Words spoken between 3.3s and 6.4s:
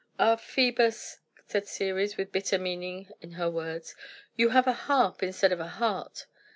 her words, "you have a harp instead of a heart.